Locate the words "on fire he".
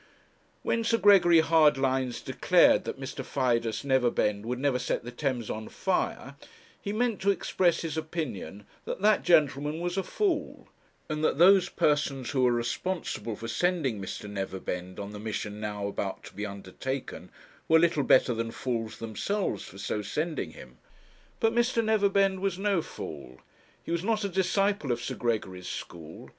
5.47-6.91